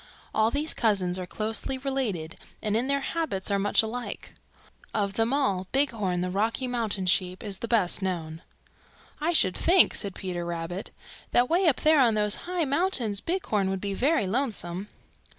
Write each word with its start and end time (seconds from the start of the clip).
All 0.33 0.49
these 0.49 0.73
cousins 0.73 1.19
are 1.19 1.27
closely 1.27 1.77
related 1.77 2.35
and 2.59 2.75
in 2.75 2.87
their 2.87 3.01
habits 3.01 3.51
are 3.51 3.59
much 3.59 3.83
alike. 3.83 4.33
Of 4.95 5.13
them 5.13 5.31
all, 5.31 5.67
Bighorn 5.71 6.21
the 6.21 6.31
Rocky 6.31 6.65
Mountain 6.65 7.05
Sheep 7.05 7.43
is 7.43 7.59
the 7.59 7.67
best 7.67 8.01
known." 8.01 8.41
"I 9.19 9.31
should 9.31 9.55
think," 9.55 9.93
said 9.93 10.15
Peter 10.15 10.43
Rabbit, 10.43 10.89
"that 11.29 11.51
way 11.51 11.67
up 11.67 11.81
there 11.81 11.99
on 11.99 12.15
those 12.15 12.33
high 12.49 12.65
mountains 12.65 13.21
Bighorn 13.21 13.69
would 13.69 13.79
be 13.79 13.93
very 13.93 14.25
lonesome." 14.25 14.87